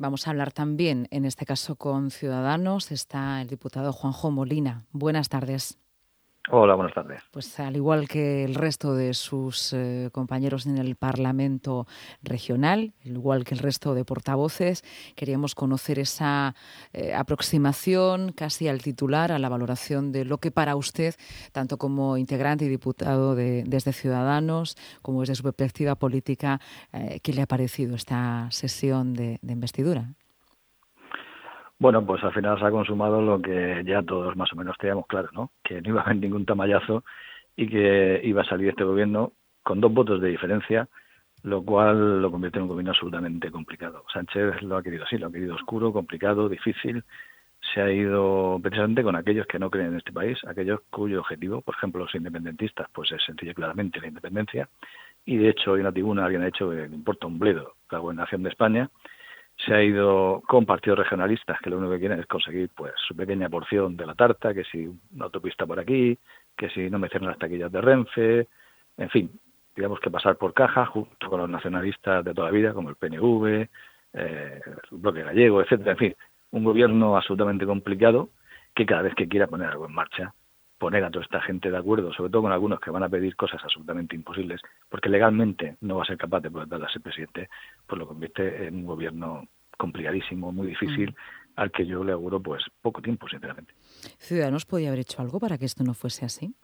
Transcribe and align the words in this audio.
Vamos 0.00 0.26
a 0.26 0.30
hablar 0.30 0.52
también, 0.52 1.08
en 1.10 1.24
este 1.24 1.44
caso, 1.44 1.74
con 1.74 2.12
Ciudadanos. 2.12 2.92
Está 2.92 3.42
el 3.42 3.48
diputado 3.48 3.92
Juanjo 3.92 4.30
Molina. 4.30 4.86
Buenas 4.92 5.28
tardes. 5.28 5.76
Hola, 6.50 6.74
buenas 6.76 6.94
tardes. 6.94 7.22
Pues 7.30 7.60
al 7.60 7.76
igual 7.76 8.08
que 8.08 8.42
el 8.42 8.54
resto 8.54 8.94
de 8.94 9.12
sus 9.12 9.74
eh, 9.74 10.08
compañeros 10.12 10.64
en 10.64 10.78
el 10.78 10.96
Parlamento 10.96 11.86
regional, 12.22 12.94
igual 13.04 13.44
que 13.44 13.54
el 13.54 13.60
resto 13.60 13.94
de 13.94 14.06
portavoces, 14.06 14.82
queríamos 15.14 15.54
conocer 15.54 15.98
esa 15.98 16.54
eh, 16.94 17.12
aproximación 17.12 18.32
casi 18.32 18.66
al 18.66 18.80
titular, 18.80 19.30
a 19.30 19.38
la 19.38 19.50
valoración 19.50 20.10
de 20.10 20.24
lo 20.24 20.38
que 20.38 20.50
para 20.50 20.74
usted, 20.74 21.14
tanto 21.52 21.76
como 21.76 22.16
integrante 22.16 22.64
y 22.64 22.68
diputado 22.68 23.34
de, 23.34 23.64
desde 23.66 23.92
Ciudadanos, 23.92 24.76
como 25.02 25.20
desde 25.20 25.34
su 25.34 25.42
perspectiva 25.42 25.96
política, 25.96 26.60
eh, 26.94 27.20
¿qué 27.22 27.34
le 27.34 27.42
ha 27.42 27.46
parecido 27.46 27.94
esta 27.94 28.48
sesión 28.50 29.12
de 29.12 29.38
investidura? 29.42 30.14
Bueno, 31.80 32.04
pues 32.04 32.22
al 32.24 32.32
final 32.32 32.58
se 32.58 32.64
ha 32.64 32.70
consumado 32.72 33.22
lo 33.22 33.40
que 33.40 33.82
ya 33.86 34.02
todos 34.02 34.34
más 34.36 34.52
o 34.52 34.56
menos 34.56 34.76
teníamos 34.78 35.06
claro, 35.06 35.28
¿no? 35.32 35.52
Que 35.62 35.80
no 35.80 35.90
iba 35.90 36.00
a 36.00 36.04
haber 36.04 36.16
ningún 36.16 36.44
tamallazo 36.44 37.04
y 37.54 37.68
que 37.68 38.20
iba 38.24 38.42
a 38.42 38.44
salir 38.44 38.70
este 38.70 38.82
gobierno 38.82 39.32
con 39.62 39.80
dos 39.80 39.92
votos 39.92 40.20
de 40.20 40.28
diferencia, 40.28 40.88
lo 41.44 41.62
cual 41.62 42.20
lo 42.20 42.32
convierte 42.32 42.58
en 42.58 42.64
un 42.64 42.68
gobierno 42.68 42.90
absolutamente 42.90 43.52
complicado. 43.52 44.04
Sánchez 44.12 44.60
lo 44.62 44.76
ha 44.76 44.82
querido 44.82 45.04
así, 45.04 45.18
lo 45.18 45.28
ha 45.28 45.32
querido 45.32 45.54
oscuro, 45.54 45.92
complicado, 45.92 46.48
difícil. 46.48 47.04
Se 47.72 47.80
ha 47.80 47.92
ido 47.92 48.58
precisamente 48.60 49.04
con 49.04 49.14
aquellos 49.14 49.46
que 49.46 49.60
no 49.60 49.70
creen 49.70 49.88
en 49.88 49.98
este 49.98 50.12
país, 50.12 50.38
aquellos 50.48 50.80
cuyo 50.90 51.20
objetivo, 51.20 51.60
por 51.60 51.76
ejemplo, 51.76 52.02
los 52.02 52.14
independentistas, 52.14 52.88
pues 52.92 53.12
es 53.12 53.22
sencillo 53.24 53.54
claramente 53.54 54.00
la 54.00 54.08
independencia. 54.08 54.68
Y 55.24 55.36
de 55.36 55.50
hecho, 55.50 55.72
hoy 55.72 55.80
en 55.80 55.86
la 55.86 55.92
tribuna 55.92 56.24
alguien 56.24 56.42
ha 56.42 56.48
hecho 56.48 56.70
que 56.70 56.88
le 56.88 56.94
importa 56.94 57.28
un 57.28 57.38
bledo 57.38 57.74
la 57.90 57.98
gobernación 57.98 58.42
de 58.42 58.48
España 58.50 58.90
se 59.64 59.74
ha 59.74 59.82
ido 59.82 60.42
con 60.46 60.64
partidos 60.64 61.00
regionalistas 61.00 61.60
que 61.60 61.70
lo 61.70 61.78
único 61.78 61.92
que 61.92 61.98
quieren 61.98 62.20
es 62.20 62.26
conseguir 62.26 62.70
pues 62.74 62.92
su 63.06 63.14
pequeña 63.16 63.48
porción 63.48 63.96
de 63.96 64.06
la 64.06 64.14
tarta, 64.14 64.54
que 64.54 64.64
si 64.64 64.86
una 64.86 65.24
autopista 65.24 65.66
por 65.66 65.80
aquí, 65.80 66.16
que 66.56 66.68
si 66.70 66.88
no 66.90 66.98
me 66.98 67.08
cierran 67.08 67.30
las 67.30 67.38
taquillas 67.38 67.72
de 67.72 67.80
Renfe, 67.80 68.48
en 68.96 69.10
fin, 69.10 69.30
digamos 69.74 70.00
que 70.00 70.10
pasar 70.10 70.36
por 70.36 70.54
caja 70.54 70.86
junto 70.86 71.28
con 71.28 71.40
los 71.40 71.50
nacionalistas 71.50 72.24
de 72.24 72.34
toda 72.34 72.48
la 72.48 72.56
vida, 72.56 72.72
como 72.72 72.90
el 72.90 72.96
PNV, 72.96 73.68
eh, 74.14 74.60
el 74.64 74.98
bloque 74.98 75.22
gallego, 75.22 75.60
etcétera, 75.60 75.92
en 75.92 75.98
fin, 75.98 76.14
un 76.52 76.64
gobierno 76.64 77.16
absolutamente 77.16 77.66
complicado 77.66 78.30
que 78.74 78.86
cada 78.86 79.02
vez 79.02 79.14
que 79.14 79.28
quiera 79.28 79.48
poner 79.48 79.68
algo 79.68 79.86
en 79.86 79.94
marcha, 79.94 80.34
poner 80.78 81.04
a 81.04 81.10
toda 81.10 81.24
esta 81.24 81.40
gente 81.40 81.70
de 81.70 81.76
acuerdo, 81.76 82.12
sobre 82.12 82.30
todo 82.30 82.42
con 82.42 82.52
algunos 82.52 82.80
que 82.80 82.90
van 82.90 83.02
a 83.02 83.08
pedir 83.08 83.34
cosas 83.36 83.62
absolutamente 83.62 84.14
imposibles, 84.14 84.60
porque 84.88 85.08
legalmente 85.08 85.76
no 85.80 85.96
va 85.96 86.04
a 86.04 86.06
ser 86.06 86.16
capaz 86.16 86.40
de 86.40 86.50
poder 86.50 86.68
darle 86.68 86.86
a 86.86 86.90
ser 86.90 87.02
presidente, 87.02 87.48
pues 87.86 87.98
lo 87.98 88.06
convierte 88.06 88.66
en 88.66 88.76
un 88.76 88.86
gobierno 88.86 89.48
complicadísimo, 89.78 90.52
muy 90.52 90.66
difícil, 90.66 91.10
mm. 91.10 91.52
al 91.56 91.70
que 91.70 91.86
yo 91.86 92.04
le 92.04 92.12
auguro 92.12 92.42
pues 92.42 92.62
poco 92.82 93.00
tiempo, 93.00 93.26
sinceramente. 93.28 93.72
¿Ciudadanos 94.18 94.66
podía 94.66 94.88
haber 94.88 95.00
hecho 95.00 95.22
algo 95.22 95.40
para 95.40 95.56
que 95.56 95.64
esto 95.64 95.82
no 95.84 95.94
fuese 95.94 96.26
así? 96.26 96.54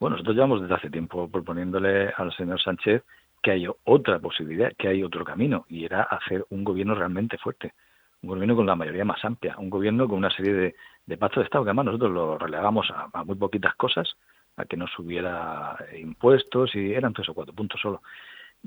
Bueno, 0.00 0.14
nosotros 0.14 0.36
llevamos 0.36 0.62
desde 0.62 0.74
hace 0.74 0.90
tiempo 0.90 1.28
proponiéndole 1.28 2.08
al 2.16 2.32
señor 2.34 2.62
Sánchez 2.62 3.02
que 3.42 3.50
hay 3.50 3.66
otra 3.84 4.18
posibilidad, 4.18 4.72
que 4.76 4.88
hay 4.88 5.02
otro 5.02 5.24
camino, 5.24 5.64
y 5.68 5.84
era 5.84 6.02
hacer 6.02 6.44
un 6.50 6.64
gobierno 6.64 6.94
realmente 6.94 7.38
fuerte, 7.38 7.74
un 8.22 8.30
gobierno 8.30 8.56
con 8.56 8.66
la 8.66 8.74
mayoría 8.74 9.04
más 9.04 9.24
amplia, 9.24 9.56
un 9.58 9.70
gobierno 9.70 10.08
con 10.08 10.18
una 10.18 10.30
serie 10.30 10.52
de, 10.54 10.74
de 11.06 11.16
pactos 11.16 11.42
de 11.42 11.44
Estado, 11.44 11.64
que 11.64 11.70
además 11.70 11.86
nosotros 11.86 12.12
lo 12.12 12.38
relegamos 12.38 12.90
a, 12.90 13.08
a 13.12 13.24
muy 13.24 13.36
poquitas 13.36 13.74
cosas, 13.76 14.16
a 14.56 14.64
que 14.64 14.76
no 14.76 14.86
subiera 14.88 15.76
impuestos, 15.96 16.74
y 16.74 16.92
eran 16.92 17.12
tres 17.12 17.28
o 17.28 17.34
cuatro 17.34 17.54
puntos 17.54 17.80
solo 17.80 18.02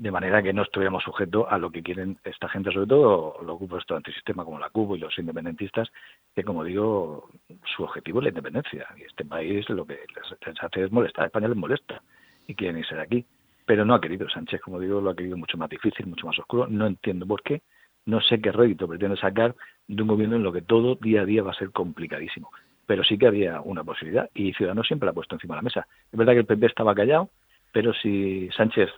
de 0.02 0.10
manera 0.10 0.42
que 0.42 0.52
no 0.52 0.62
estuviéramos 0.62 1.04
sujetos 1.04 1.46
a 1.48 1.58
lo 1.58 1.70
que 1.70 1.80
quieren 1.80 2.18
esta 2.24 2.48
gente, 2.48 2.72
sobre 2.72 2.88
todo 2.88 3.36
los 3.46 3.56
grupos 3.56 3.84
de 3.88 3.94
antisistema 3.94 4.44
como 4.44 4.58
la 4.58 4.68
Cuba 4.68 4.96
y 4.96 5.00
los 5.00 5.16
independentistas, 5.16 5.92
que 6.34 6.42
como 6.42 6.64
digo, 6.64 7.28
su 7.76 7.84
objetivo 7.84 8.18
es 8.18 8.24
la 8.24 8.28
independencia. 8.30 8.84
Y 8.96 9.02
este 9.02 9.24
país 9.24 9.68
lo 9.70 9.86
que 9.86 9.94
les, 9.94 10.60
hace 10.60 10.82
es 10.82 10.90
molestar, 10.90 11.22
a 11.22 11.26
España 11.28 11.46
les 11.46 11.56
molesta 11.56 12.02
y 12.48 12.56
quieren 12.56 12.78
irse 12.78 12.96
de 12.96 13.00
aquí. 13.00 13.24
Pero 13.64 13.84
no 13.84 13.94
ha 13.94 14.00
querido, 14.00 14.28
Sánchez, 14.28 14.60
como 14.60 14.80
digo, 14.80 15.00
lo 15.00 15.10
ha 15.10 15.14
querido 15.14 15.36
mucho 15.36 15.56
más 15.56 15.70
difícil, 15.70 16.06
mucho 16.06 16.26
más 16.26 16.36
oscuro. 16.36 16.66
No 16.66 16.88
entiendo 16.88 17.24
por 17.24 17.40
qué, 17.44 17.62
no 18.04 18.20
sé 18.20 18.40
qué 18.40 18.50
rédito 18.50 18.88
pretende 18.88 19.16
sacar 19.16 19.54
de 19.86 20.02
un 20.02 20.08
gobierno 20.08 20.34
en 20.34 20.42
lo 20.42 20.52
que 20.52 20.62
todo 20.62 20.96
día 20.96 21.20
a 21.20 21.24
día 21.24 21.44
va 21.44 21.52
a 21.52 21.54
ser 21.54 21.70
complicadísimo. 21.70 22.50
Pero 22.86 23.04
sí 23.04 23.16
que 23.16 23.28
había 23.28 23.60
una 23.60 23.84
posibilidad 23.84 24.28
y 24.34 24.52
Ciudadanos 24.54 24.88
siempre 24.88 25.06
la 25.06 25.12
ha 25.12 25.14
puesto 25.14 25.36
encima 25.36 25.54
de 25.54 25.58
la 25.58 25.62
mesa. 25.62 25.86
Es 26.10 26.18
verdad 26.18 26.32
que 26.32 26.40
el 26.40 26.46
PP 26.46 26.66
estaba 26.66 26.92
callado, 26.92 27.30
pero 27.70 27.94
si 27.94 28.50
Sánchez 28.56 28.90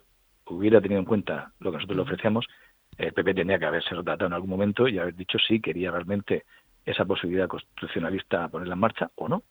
hubiera 0.47 0.81
tenido 0.81 1.00
en 1.00 1.06
cuenta 1.06 1.53
lo 1.60 1.71
que 1.71 1.77
nosotros 1.77 1.97
le 1.97 2.03
ofrecíamos, 2.03 2.47
el 2.97 3.12
PP 3.12 3.34
tenía 3.34 3.59
que 3.59 3.66
haberse 3.66 3.94
retratado 3.94 4.27
en 4.27 4.34
algún 4.34 4.50
momento 4.50 4.88
y 4.88 4.99
haber 4.99 5.15
dicho 5.15 5.38
si 5.38 5.60
quería 5.60 5.91
realmente 5.91 6.44
esa 6.84 7.05
posibilidad 7.05 7.49
constitucionalista 7.49 8.49
ponerla 8.49 8.75
en 8.75 8.81
marcha 8.81 9.10
o 9.16 9.28
no. 9.28 9.43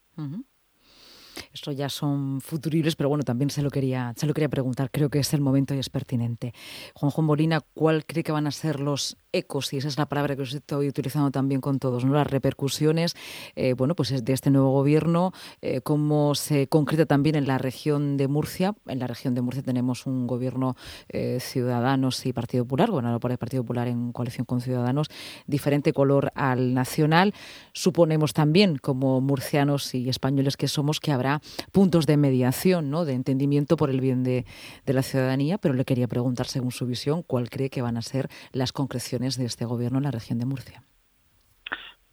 Esto 1.51 1.71
ya 1.71 1.89
son 1.89 2.41
futuribles, 2.41 2.95
pero 2.95 3.09
bueno, 3.09 3.23
también 3.23 3.49
se 3.49 3.63
lo 3.63 3.69
quería, 3.69 4.13
se 4.15 4.27
lo 4.27 4.33
quería 4.33 4.49
preguntar. 4.49 4.91
Creo 4.91 5.09
que 5.09 5.19
es 5.19 5.33
el 5.33 5.41
momento 5.41 5.73
y 5.73 5.79
es 5.79 5.89
pertinente. 5.89 6.53
Juan 6.93 7.11
Juan 7.11 7.25
Molina, 7.25 7.61
¿cuál 7.73 8.05
cree 8.05 8.23
que 8.23 8.31
van 8.31 8.47
a 8.47 8.51
ser 8.51 8.79
los 8.79 9.17
ecos? 9.33 9.73
Y 9.73 9.77
esa 9.77 9.87
es 9.89 9.97
la 9.97 10.05
palabra 10.05 10.35
que 10.35 10.43
os 10.43 10.53
estoy 10.53 10.87
utilizando 10.87 11.31
también 11.31 11.59
con 11.59 11.79
todos, 11.79 12.05
¿no? 12.05 12.13
Las 12.13 12.27
repercusiones, 12.27 13.15
eh, 13.55 13.73
bueno, 13.73 13.95
pues 13.95 14.23
de 14.23 14.33
este 14.33 14.49
nuevo 14.49 14.71
gobierno, 14.71 15.33
eh, 15.61 15.81
cómo 15.81 16.35
se 16.35 16.67
concreta 16.67 17.05
también 17.05 17.35
en 17.35 17.47
la 17.47 17.57
región 17.57 18.15
de 18.17 18.27
Murcia. 18.27 18.75
En 18.87 18.99
la 18.99 19.07
región 19.07 19.35
de 19.35 19.41
Murcia 19.41 19.63
tenemos 19.63 20.05
un 20.05 20.27
gobierno 20.27 20.75
eh, 21.09 21.39
Ciudadanos 21.41 22.25
y 22.25 22.33
Partido 22.33 22.63
Popular, 22.63 22.91
bueno, 22.91 23.19
por 23.19 23.31
el 23.31 23.37
Partido 23.37 23.63
Popular 23.63 23.87
en 23.87 24.11
coalición 24.11 24.45
con 24.45 24.61
Ciudadanos, 24.61 25.07
diferente 25.47 25.91
color 25.91 26.31
al 26.35 26.73
nacional. 26.73 27.33
Suponemos 27.73 28.33
también, 28.33 28.77
como 28.77 29.19
murcianos 29.19 29.93
y 29.95 30.09
españoles 30.09 30.57
que 30.57 30.67
somos, 30.67 30.99
que 30.99 31.11
habrá 31.11 31.41
puntos 31.71 32.05
de 32.05 32.17
mediación, 32.17 32.89
¿no? 32.89 33.05
de 33.05 33.13
entendimiento 33.13 33.77
por 33.77 33.89
el 33.89 33.99
bien 33.99 34.23
de, 34.23 34.45
la 34.85 35.01
ciudadanía, 35.01 35.57
pero 35.57 35.73
le 35.73 35.85
quería 35.85 36.07
preguntar, 36.07 36.45
según 36.47 36.71
su 36.71 36.85
visión, 36.85 37.23
cuál 37.23 37.49
cree 37.49 37.69
que 37.69 37.81
van 37.81 37.97
a 37.97 38.01
ser 38.03 38.29
las 38.51 38.71
concreciones 38.71 39.22
de 39.31 39.45
este 39.45 39.65
gobierno 39.65 39.97
en 39.97 40.03
la 40.03 40.11
región 40.11 40.39
de 40.39 40.45
Murcia. 40.45 40.83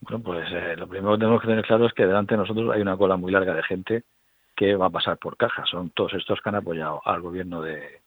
Bueno, 0.00 0.22
pues 0.22 0.48
eh, 0.53 0.76
lo 0.76 0.88
primero 0.88 1.12
que 1.12 1.19
tenemos 1.19 1.41
que 1.43 1.48
tener 1.48 1.65
claro 1.65 1.87
es 1.87 1.93
que 1.93 2.06
delante 2.06 2.34
de 2.34 2.38
nosotros 2.38 2.72
hay 2.75 2.81
una 2.81 2.97
cola 2.97 3.16
muy 3.16 3.32
larga 3.32 3.54
de 3.54 3.62
gente 3.62 4.04
que 4.56 4.75
va 4.76 4.87
a 4.87 4.91
pasar 4.91 5.19
por 5.19 5.37
caja. 5.37 5.65
Son 5.66 5.91
todos 5.91 6.15
estos 6.15 6.41
que 6.41 6.48
han 6.48 6.54
apoyado 6.54 7.03
al 7.04 7.21
gobierno 7.21 7.60
de, 7.60 8.00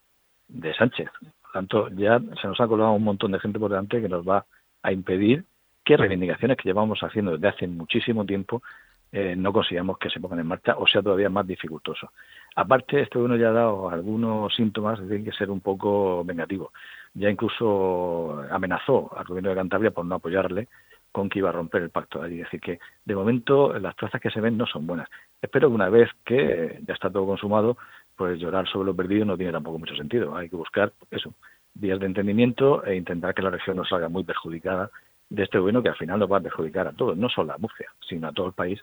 de 0.47 0.73
Sánchez. 0.73 1.09
Por 1.41 1.51
tanto, 1.51 1.89
ya 1.89 2.19
se 2.41 2.47
nos 2.47 2.59
ha 2.59 2.67
colado 2.67 2.93
un 2.93 3.03
montón 3.03 3.31
de 3.31 3.39
gente 3.39 3.59
por 3.59 3.69
delante 3.69 4.01
que 4.01 4.09
nos 4.09 4.27
va 4.27 4.45
a 4.81 4.91
impedir 4.91 5.45
que 5.83 5.97
reivindicaciones 5.97 6.57
que 6.57 6.69
llevamos 6.69 6.99
haciendo 7.03 7.33
desde 7.33 7.47
hace 7.49 7.67
muchísimo 7.67 8.25
tiempo 8.25 8.63
eh, 9.11 9.35
no 9.35 9.53
consigamos 9.53 9.99
que 9.99 10.09
se 10.09 10.19
pongan 10.19 10.39
en 10.39 10.47
marcha 10.47 10.75
o 10.75 10.87
sea 10.87 11.03
todavía 11.03 11.29
más 11.29 11.45
dificultoso. 11.45 12.11
Aparte, 12.55 13.01
este 13.01 13.17
gobierno 13.17 13.37
ya 13.37 13.49
ha 13.49 13.53
dado 13.53 13.89
algunos 13.89 14.53
síntomas 14.55 15.05
de 15.07 15.23
que 15.23 15.31
ser 15.31 15.49
un 15.49 15.61
poco 15.61 16.23
vengativo. 16.23 16.71
Ya 17.13 17.29
incluso 17.29 18.43
amenazó 18.51 19.11
al 19.15 19.25
gobierno 19.25 19.49
de 19.49 19.55
Cantabria 19.55 19.91
por 19.91 20.05
no 20.05 20.15
apoyarle 20.15 20.67
con 21.11 21.29
que 21.29 21.39
iba 21.39 21.49
a 21.49 21.53
romper 21.53 21.83
el 21.83 21.89
pacto 21.89 22.21
allí. 22.21 22.39
Es 22.39 22.45
decir, 22.45 22.59
que 22.59 22.79
de 23.05 23.15
momento 23.15 23.77
las 23.79 23.95
trazas 23.95 24.19
que 24.19 24.31
se 24.31 24.41
ven 24.41 24.57
no 24.57 24.65
son 24.65 24.87
buenas. 24.87 25.09
Espero 25.41 25.69
que 25.69 25.75
una 25.75 25.89
vez 25.89 26.09
que 26.25 26.79
ya 26.87 26.93
está 26.93 27.09
todo 27.09 27.25
consumado, 27.25 27.77
pues 28.15 28.39
llorar 28.39 28.67
sobre 28.67 28.87
lo 28.87 28.95
perdido 28.95 29.25
no 29.25 29.37
tiene 29.37 29.51
tampoco 29.51 29.79
mucho 29.79 29.95
sentido. 29.95 30.35
Hay 30.35 30.49
que 30.49 30.55
buscar 30.55 30.91
eso, 31.11 31.33
vías 31.75 31.99
de 31.99 32.07
entendimiento 32.07 32.83
e 32.85 32.95
intentar 32.95 33.33
que 33.33 33.41
la 33.41 33.51
región 33.51 33.77
no 33.77 33.85
salga 33.85 34.09
muy 34.09 34.23
perjudicada 34.23 34.89
de 35.29 35.43
este 35.43 35.59
gobierno 35.59 35.83
que 35.83 35.89
al 35.89 35.97
final 35.97 36.19
nos 36.19 36.31
va 36.31 36.37
a 36.37 36.41
perjudicar 36.41 36.87
a 36.87 36.93
todos, 36.93 37.17
no 37.17 37.29
solo 37.29 37.53
a 37.53 37.57
Murcia, 37.57 37.89
sino 38.07 38.27
a 38.27 38.31
todo 38.31 38.47
el 38.47 38.53
país 38.53 38.79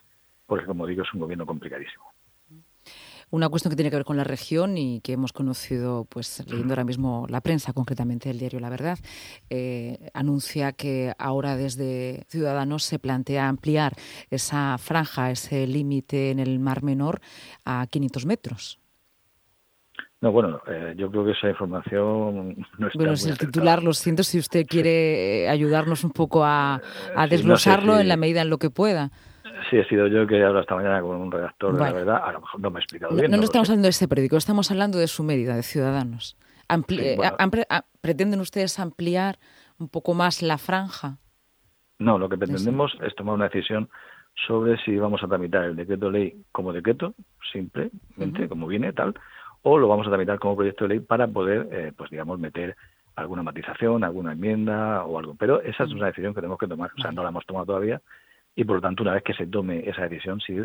porque 0.51 0.67
como 0.67 0.85
digo 0.85 1.05
es 1.05 1.15
un 1.15 1.21
gobierno 1.21 1.47
complicadísimo. 1.47 2.07
Una 3.31 3.49
cuestión 3.49 3.71
que 3.71 3.77
tiene 3.77 3.91
que 3.91 3.97
ver 3.97 4.05
con 4.05 4.17
la 4.17 4.25
región 4.25 4.77
y 4.77 5.01
que 5.01 5.13
hemos 5.13 5.33
conocido, 5.33 6.05
pues 6.09 6.45
leyendo 6.49 6.75
ahora 6.75 6.85
mismo 6.85 7.27
la 7.29 7.41
prensa, 7.41 7.73
concretamente 7.73 8.29
el 8.29 8.39
diario 8.39 8.59
La 8.59 8.71
Verdad, 8.71 8.99
eh, 9.51 10.11
anuncia 10.15 10.73
que 10.73 11.13
ahora 11.19 11.57
desde 11.57 12.25
Ciudadanos 12.29 12.83
se 12.83 12.99
plantea 12.99 13.49
ampliar 13.49 13.95
esa 14.31 14.77
franja, 14.79 15.31
ese 15.31 15.67
límite 15.67 16.31
en 16.31 16.41
el 16.41 16.59
Mar 16.59 16.83
Menor 16.83 17.21
a 17.65 17.87
500 17.89 18.27
metros. 18.27 18.81
No, 20.21 20.33
bueno, 20.33 20.61
eh, 20.67 20.95
yo 20.99 21.11
creo 21.11 21.25
que 21.25 21.31
esa 21.31 21.49
información 21.49 22.57
no 22.79 22.87
está 22.89 22.99
Bueno, 22.99 23.15
es 23.15 23.25
el 23.25 23.39
titular, 23.39 23.83
lo 23.83 23.95
siento, 23.95 24.23
si 24.23 24.39
usted 24.39 24.67
quiere 24.67 25.45
eh, 25.45 25.49
ayudarnos 25.49 26.05
un 26.05 26.11
poco 26.11 26.45
a, 26.45 26.83
desglosarlo 27.31 27.99
en 27.99 28.09
la 28.09 28.19
medida 28.19 28.43
en 28.43 28.51
lo 28.51 28.59
que 28.59 28.69
pueda. 28.69 29.13
Sí, 29.71 29.77
he 29.77 29.85
sido 29.85 30.09
yo 30.09 30.27
que 30.27 30.37
he 30.37 30.43
hablado 30.43 30.61
esta 30.61 30.75
mañana 30.75 31.01
con 31.01 31.17
un 31.17 31.31
redactor 31.31 31.75
de 31.75 31.79
la 31.79 31.93
verdad. 31.93 32.21
A 32.25 32.33
lo 32.33 32.41
mejor 32.41 32.61
no 32.61 32.71
me 32.71 32.81
he 32.81 32.83
explicado 32.83 33.15
bien. 33.15 33.31
No, 33.31 33.37
no, 33.37 33.45
estamos 33.45 33.71
hablando 33.71 33.87
de 33.87 33.91
este 33.91 34.09
periódico, 34.09 34.37
estamos 34.37 34.71
hablando 34.73 34.99
de 34.99 35.07
su 35.07 35.23
medida, 35.23 35.55
de 35.55 35.63
Ciudadanos. 35.63 36.37
Eh, 36.89 37.17
¿Pretenden 38.01 38.41
ustedes 38.41 38.79
ampliar 38.81 39.39
un 39.79 39.89
poco 39.89 40.15
más 40.15 40.43
la 40.43 40.59
franja? 40.59 41.19
No, 41.99 42.19
lo 42.19 42.29
que 42.29 42.37
pretendemos 42.37 42.97
es 43.01 43.15
tomar 43.15 43.35
una 43.35 43.49
decisión 43.49 43.89
sobre 44.47 44.77
si 44.85 44.97
vamos 44.97 45.23
a 45.23 45.29
tramitar 45.29 45.65
el 45.65 45.77
decreto 45.77 46.11
ley 46.11 46.43
como 46.51 46.73
decreto, 46.73 47.15
simplemente, 47.53 48.49
como 48.49 48.67
viene, 48.67 48.93
tal, 48.93 49.15
o 49.63 49.79
lo 49.79 49.87
vamos 49.87 50.07
a 50.07 50.11
tramitar 50.11 50.39
como 50.39 50.57
proyecto 50.57 50.85
de 50.85 50.95
ley 50.95 51.01
para 51.01 51.29
poder, 51.29 51.69
eh, 51.71 51.93
pues 51.97 52.11
digamos, 52.11 52.39
meter 52.39 52.77
alguna 53.17 53.43
matización, 53.43 54.03
alguna 54.03 54.33
enmienda 54.33 55.05
o 55.05 55.19
algo. 55.19 55.37
Pero 55.39 55.61
esa 55.61 55.85
es 55.85 55.93
una 55.93 56.07
decisión 56.07 56.35
que 56.35 56.41
tenemos 56.41 56.59
que 56.59 56.69
tomar. 56.69 56.91
O 56.97 57.03
sea, 57.03 57.13
no 57.13 57.23
la 57.23 57.29
hemos 57.29 57.45
tomado 57.47 57.67
todavía 57.67 58.01
y 58.55 58.65
por 58.65 58.77
lo 58.77 58.83
tanto 58.83 59.03
una 59.03 59.15
vez 59.15 59.23
que 59.23 59.35
se 59.35 59.47
tome 59.47 59.89
esa 59.89 60.03
decisión, 60.03 60.41
si 60.41 60.57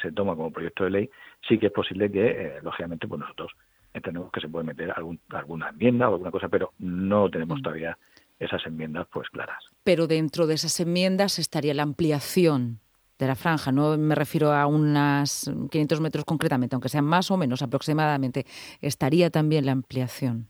se 0.00 0.12
toma 0.12 0.36
como 0.36 0.50
proyecto 0.50 0.84
de 0.84 0.90
ley, 0.90 1.10
sí 1.48 1.58
que 1.58 1.66
es 1.66 1.72
posible 1.72 2.10
que, 2.10 2.26
eh, 2.26 2.58
lógicamente, 2.62 3.06
pues 3.06 3.20
nosotros 3.20 3.52
entendemos 3.92 4.30
que 4.32 4.40
se 4.40 4.48
puede 4.48 4.64
meter 4.64 4.92
algún, 4.94 5.20
alguna 5.30 5.68
enmienda 5.68 6.08
o 6.08 6.14
alguna 6.14 6.30
cosa, 6.30 6.48
pero 6.48 6.72
no 6.78 7.30
tenemos 7.30 7.62
todavía 7.62 7.96
esas 8.38 8.66
enmiendas 8.66 9.06
pues 9.12 9.28
claras. 9.30 9.64
Pero 9.84 10.06
dentro 10.06 10.46
de 10.46 10.54
esas 10.54 10.78
enmiendas 10.80 11.38
estaría 11.38 11.74
la 11.74 11.84
ampliación 11.84 12.80
de 13.18 13.26
la 13.28 13.36
franja, 13.36 13.70
no 13.70 13.96
me 13.96 14.16
refiero 14.16 14.52
a 14.52 14.66
unas 14.66 15.48
500 15.70 16.00
metros 16.00 16.24
concretamente, 16.24 16.74
aunque 16.74 16.88
sean 16.88 17.04
más 17.04 17.30
o 17.30 17.36
menos 17.36 17.62
aproximadamente, 17.62 18.44
estaría 18.80 19.30
también 19.30 19.66
la 19.66 19.72
ampliación 19.72 20.48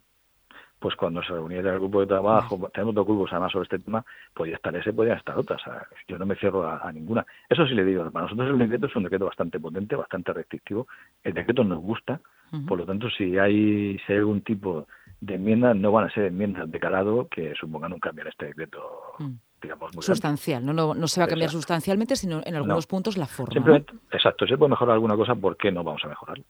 pues 0.85 0.97
cuando 0.97 1.23
se 1.23 1.33
reuniera 1.33 1.73
el 1.73 1.79
grupo 1.79 2.01
de 2.01 2.09
trabajo, 2.09 2.69
tenemos 2.71 2.95
dos 2.95 3.07
grupos 3.07 3.33
además 3.33 3.53
sobre 3.53 3.63
este 3.63 3.79
tema, 3.79 4.05
podía 4.35 4.57
estar 4.57 4.77
ese, 4.77 4.93
podía 4.93 5.15
estar 5.15 5.39
otras. 5.39 5.63
yo 6.07 6.19
no 6.19 6.27
me 6.27 6.37
cierro 6.37 6.69
a, 6.69 6.93
ninguna. 6.93 7.25
Eso 7.49 7.67
sí 7.67 7.73
le 7.73 7.87
digo, 7.87 8.11
para 8.11 8.25
nosotros 8.27 8.51
el 8.51 8.59
decreto 8.59 8.89
es 8.89 8.95
un 8.95 9.05
decreto 9.05 9.25
bastante 9.25 9.59
potente, 9.59 9.97
bastante 9.97 10.35
restrictivo. 10.35 10.87
El 11.23 11.33
decreto 11.33 11.65
nos 11.65 11.79
gusta, 11.79 12.21
por 12.69 12.77
lo 12.77 12.85
tanto, 12.85 13.09
si 13.09 13.39
hay, 13.39 13.99
si 14.01 14.13
hay 14.13 14.19
algún 14.19 14.43
tipo 14.43 14.87
de 15.23 15.37
enmienda, 15.37 15.73
no 15.73 15.91
van 15.91 16.05
a 16.05 16.11
ser 16.11 16.25
enmiendas 16.25 16.71
de 16.71 16.79
calado 16.79 17.29
que 17.31 17.55
supongan 17.59 17.95
un 17.95 18.01
cambio 18.01 18.25
en 18.25 18.29
este 18.29 18.45
decreto. 18.49 18.83
Mm. 19.21 19.33
Digamos, 19.63 19.95
muy 19.95 20.03
Sustancial, 20.03 20.67
no, 20.67 20.75
no, 20.75 21.09
se 21.09 21.19
va 21.19 21.25
a 21.25 21.29
cambiar 21.29 21.49
sustancialmente, 21.49 22.15
sino 22.15 22.43
en 22.45 22.57
algunos 22.57 22.87
puntos 22.87 23.17
la 23.17 23.25
forma. 23.25 23.55
Simplemente, 23.55 23.95
Exacto, 24.11 24.47
se 24.47 24.59
puede 24.59 24.69
mejorar 24.69 24.93
alguna 24.93 25.17
cosa, 25.17 25.35
¿por 25.35 25.57
qué 25.57 25.73
no 25.73 25.83
vamos 25.83 26.05
a 26.05 26.09
mejorarlo? 26.09 26.45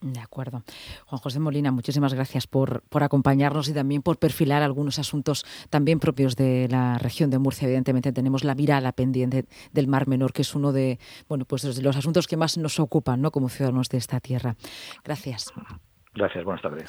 De 0.00 0.20
acuerdo. 0.20 0.62
Juan 1.06 1.20
José 1.20 1.40
Molina, 1.40 1.72
muchísimas 1.72 2.14
gracias 2.14 2.46
por, 2.46 2.82
por 2.88 3.02
acompañarnos 3.02 3.68
y 3.68 3.74
también 3.74 4.00
por 4.00 4.18
perfilar 4.18 4.62
algunos 4.62 4.98
asuntos 4.98 5.44
también 5.68 6.00
propios 6.00 6.36
de 6.36 6.68
la 6.70 6.96
región 6.98 7.28
de 7.28 7.38
Murcia. 7.38 7.66
Evidentemente 7.66 8.12
tenemos 8.12 8.42
la 8.42 8.54
mirada 8.54 8.92
pendiente 8.92 9.44
del 9.72 9.88
Mar 9.88 10.08
Menor, 10.08 10.32
que 10.32 10.42
es 10.42 10.54
uno 10.54 10.72
de, 10.72 10.98
bueno, 11.28 11.44
pues 11.44 11.62
de 11.62 11.82
los 11.82 11.96
asuntos 11.96 12.26
que 12.26 12.38
más 12.38 12.56
nos 12.56 12.80
ocupan 12.80 13.20
¿no? 13.20 13.30
como 13.30 13.50
ciudadanos 13.50 13.90
de 13.90 13.98
esta 13.98 14.20
tierra. 14.20 14.56
Gracias. 15.04 15.52
Gracias, 16.14 16.44
buenas 16.44 16.62
tardes. 16.62 16.78